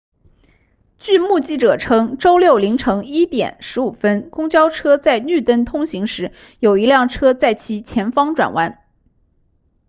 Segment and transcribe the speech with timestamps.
[0.97, 8.81] 据目击者称周六凌晨1点15分公交车在绿灯通行时有一辆车在其前方转弯